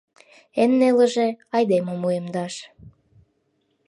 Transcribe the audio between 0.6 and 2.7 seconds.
Эн нелыже— айдемым уэмдаш.